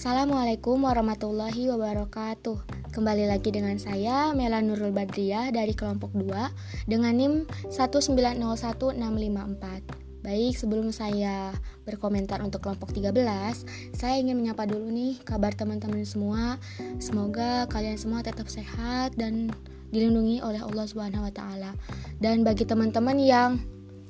Assalamualaikum 0.00 0.80
warahmatullahi 0.80 1.68
wabarakatuh. 1.76 2.88
Kembali 2.88 3.28
lagi 3.28 3.52
dengan 3.52 3.76
saya 3.76 4.32
Mela 4.32 4.64
Nurul 4.64 4.96
Badriah 4.96 5.52
dari 5.52 5.76
kelompok 5.76 6.16
2 6.16 6.88
Dengan 6.88 7.12
NIM 7.12 7.44
1901654 7.68 10.24
Baik, 10.24 10.56
sebelum 10.56 10.88
saya 10.88 11.52
berkomentar 11.84 12.40
untuk 12.40 12.64
kelompok 12.64 12.96
13 12.96 13.12
Saya 13.92 14.16
ingin 14.16 14.40
menyapa 14.40 14.64
dulu 14.64 14.88
nih 14.88 15.20
kabar 15.20 15.52
teman-teman 15.52 16.00
semua. 16.08 16.56
Semoga 16.96 17.68
kalian 17.68 18.00
semua 18.00 18.24
tetap 18.24 18.48
sehat 18.48 19.20
dan 19.20 19.52
dilindungi 19.92 20.40
oleh 20.40 20.64
Allah 20.64 20.88
Subhanahu 20.88 21.28
wa. 21.28 21.76
Dan 22.16 22.40
bagi 22.40 22.64
teman-teman 22.64 23.20
yang 23.20 23.60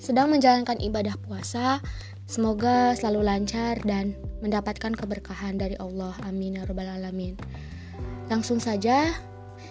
sedang 0.01 0.33
menjalankan 0.33 0.81
ibadah 0.81 1.13
puasa, 1.21 1.85
semoga 2.31 2.95
selalu 2.95 3.27
lancar 3.27 3.83
dan 3.83 4.15
mendapatkan 4.39 4.95
keberkahan 4.95 5.59
dari 5.59 5.75
Allah. 5.83 6.15
Amin 6.23 6.55
ya 6.55 6.63
rabbal 6.63 6.87
alamin. 6.87 7.35
Langsung 8.31 8.63
saja 8.63 9.11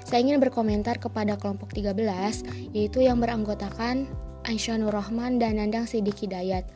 saya 0.04 0.20
ingin 0.20 0.44
berkomentar 0.44 0.99
kepada 0.99 1.40
kelompok 1.40 1.72
13 1.72 2.76
yaitu 2.76 2.99
yang 2.99 3.23
beranggotakan 3.23 4.12
Aisyah 4.44 4.76
Nur 4.84 4.91
Rahman 4.91 5.40
dan 5.40 5.55
Nandang 5.55 5.88
Sidik 5.88 6.20
Hidayat. 6.20 6.68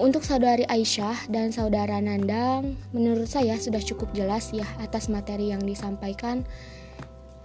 Untuk 0.00 0.24
saudari 0.24 0.64
Aisyah 0.64 1.28
dan 1.28 1.52
saudara 1.52 2.00
Nandang, 2.00 2.80
menurut 2.96 3.28
saya 3.28 3.60
sudah 3.60 3.84
cukup 3.84 4.16
jelas 4.16 4.48
ya 4.48 4.64
atas 4.80 5.12
materi 5.12 5.52
yang 5.52 5.60
disampaikan. 5.60 6.46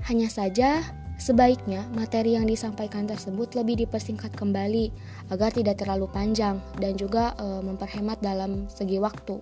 Hanya 0.07 0.31
saja 0.31 0.85
Sebaiknya 1.15 1.87
materi 1.95 2.35
yang 2.35 2.43
disampaikan 2.43 3.07
tersebut 3.07 3.55
lebih 3.55 3.87
dipersingkat 3.87 4.35
kembali 4.35 4.91
agar 5.31 5.47
tidak 5.55 5.79
terlalu 5.79 6.11
panjang 6.11 6.59
dan 6.83 6.99
juga 6.99 7.31
e, 7.39 7.63
memperhemat 7.63 8.19
dalam 8.19 8.67
segi 8.67 8.99
waktu. 8.99 9.39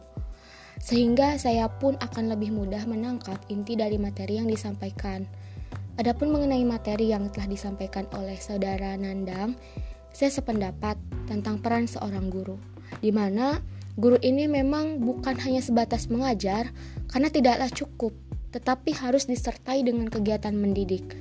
Sehingga 0.78 1.42
saya 1.42 1.66
pun 1.66 1.98
akan 1.98 2.30
lebih 2.30 2.54
mudah 2.54 2.86
menangkap 2.86 3.42
inti 3.50 3.74
dari 3.74 3.98
materi 3.98 4.38
yang 4.38 4.46
disampaikan. 4.46 5.26
Adapun 5.98 6.30
mengenai 6.30 6.62
materi 6.62 7.10
yang 7.10 7.30
telah 7.34 7.50
disampaikan 7.50 8.06
oleh 8.18 8.38
saudara 8.38 8.94
Nandang, 8.94 9.58
saya 10.14 10.30
sependapat 10.30 10.98
tentang 11.26 11.58
peran 11.58 11.90
seorang 11.90 12.30
guru, 12.30 12.58
di 13.02 13.10
mana 13.10 13.62
guru 13.98 14.18
ini 14.22 14.46
memang 14.46 15.02
bukan 15.02 15.38
hanya 15.42 15.62
sebatas 15.62 16.06
mengajar 16.10 16.70
karena 17.10 17.30
tidaklah 17.30 17.70
cukup, 17.70 18.14
tetapi 18.54 18.94
harus 18.98 19.26
disertai 19.26 19.86
dengan 19.86 20.10
kegiatan 20.10 20.54
mendidik 20.54 21.14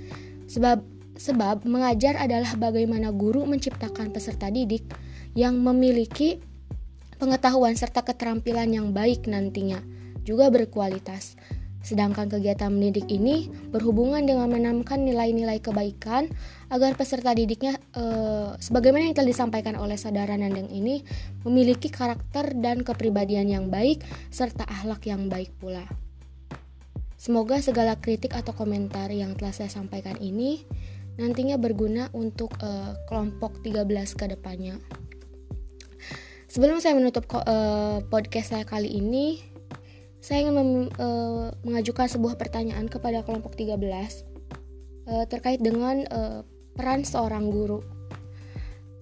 Sebab 0.53 0.85
sebab 1.17 1.65
mengajar 1.65 2.21
adalah 2.21 2.53
bagaimana 2.61 3.09
guru 3.09 3.49
menciptakan 3.49 4.13
peserta 4.13 4.53
didik 4.53 4.85
yang 5.33 5.57
memiliki 5.61 6.41
pengetahuan 7.17 7.73
serta 7.73 8.05
keterampilan 8.05 8.69
yang 8.69 8.93
baik 8.93 9.25
nantinya, 9.25 9.81
juga 10.29 10.53
berkualitas. 10.53 11.41
Sedangkan 11.83 12.31
kegiatan 12.31 12.71
mendidik 12.71 13.11
ini 13.11 13.51
berhubungan 13.75 14.23
dengan 14.23 14.47
menanamkan 14.47 15.03
nilai-nilai 15.03 15.59
kebaikan 15.59 16.31
agar 16.71 16.95
peserta 16.95 17.35
didiknya 17.35 17.75
e, 17.91 18.05
sebagaimana 18.63 19.11
yang 19.11 19.19
telah 19.19 19.31
disampaikan 19.35 19.75
oleh 19.75 19.99
saudara 19.99 20.39
Nandeng 20.39 20.71
ini 20.71 21.03
memiliki 21.43 21.91
karakter 21.91 22.55
dan 22.55 22.87
kepribadian 22.87 23.51
yang 23.51 23.67
baik 23.67 23.99
serta 24.31 24.63
akhlak 24.63 25.11
yang 25.11 25.27
baik 25.27 25.51
pula. 25.59 25.83
Semoga 27.23 27.63
segala 27.63 27.95
kritik 28.03 28.35
atau 28.35 28.51
komentar 28.51 29.07
yang 29.15 29.39
telah 29.39 29.55
saya 29.55 29.71
sampaikan 29.71 30.19
ini 30.19 30.67
nantinya 31.15 31.55
berguna 31.55 32.11
untuk 32.11 32.51
uh, 32.59 32.99
kelompok 33.07 33.63
13 33.63 33.87
ke 34.19 34.27
depannya. 34.27 34.83
Sebelum 36.51 36.83
saya 36.83 36.99
menutup 36.99 37.31
uh, 37.31 38.03
podcast 38.11 38.51
saya 38.51 38.67
kali 38.67 38.91
ini, 38.99 39.39
saya 40.19 40.51
ingin 40.51 40.91
uh, 40.99 41.55
mengajukan 41.63 42.11
sebuah 42.11 42.35
pertanyaan 42.35 42.91
kepada 42.91 43.23
kelompok 43.23 43.55
13 43.55 43.79
uh, 45.07 45.23
terkait 45.31 45.63
dengan 45.63 46.03
uh, 46.11 46.43
peran 46.75 47.07
seorang 47.07 47.55
guru. 47.55 47.87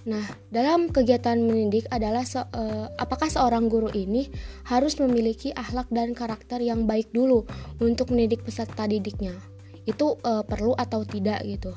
Nah, 0.08 0.24
dalam 0.48 0.88
kegiatan 0.88 1.36
mendidik 1.36 1.84
adalah 1.92 2.24
se 2.24 2.40
uh, 2.40 2.88
apakah 2.96 3.28
seorang 3.28 3.68
guru 3.68 3.92
ini 3.92 4.32
harus 4.64 4.96
memiliki 4.96 5.52
akhlak 5.52 5.92
dan 5.92 6.16
karakter 6.16 6.64
yang 6.64 6.88
baik 6.88 7.12
dulu 7.12 7.44
untuk 7.84 8.08
mendidik 8.08 8.40
peserta 8.40 8.88
didiknya. 8.88 9.36
Itu 9.84 10.16
uh, 10.24 10.40
perlu 10.40 10.72
atau 10.72 11.04
tidak 11.04 11.44
gitu. 11.44 11.76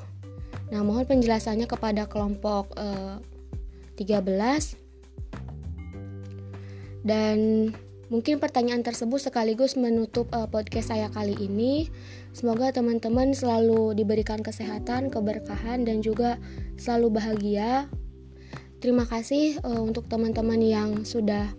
Nah, 0.72 0.80
mohon 0.80 1.04
penjelasannya 1.04 1.68
kepada 1.68 2.08
kelompok 2.08 2.72
uh, 2.80 3.20
13 4.00 4.24
dan 7.04 7.68
mungkin 8.08 8.40
pertanyaan 8.40 8.80
tersebut 8.80 9.20
sekaligus 9.20 9.76
menutup 9.76 10.32
uh, 10.32 10.48
podcast 10.48 10.88
saya 10.88 11.12
kali 11.12 11.36
ini. 11.36 11.92
Semoga 12.32 12.72
teman-teman 12.72 13.36
selalu 13.36 13.92
diberikan 13.92 14.40
kesehatan, 14.40 15.12
keberkahan 15.12 15.84
dan 15.84 16.00
juga 16.00 16.40
selalu 16.80 17.20
bahagia 17.20 17.92
Terima 18.84 19.08
kasih 19.08 19.64
uh, 19.64 19.80
untuk 19.80 20.12
teman-teman 20.12 20.60
yang 20.60 21.08
sudah 21.08 21.56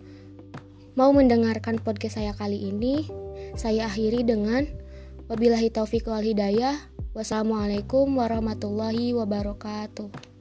mau 0.93 1.09
mendengarkan 1.09 1.81
podcast 1.81 2.21
saya 2.21 2.37
kali 2.37 2.69
ini. 2.69 3.09
Saya 3.57 3.89
akhiri 3.89 4.21
dengan 4.21 4.69
wabillahi 5.25 5.73
taufiq 5.73 6.05
wal 6.05 6.21
hidayah. 6.21 6.77
Wassalamualaikum 7.17 8.13
warahmatullahi 8.13 9.17
wabarakatuh. 9.17 10.34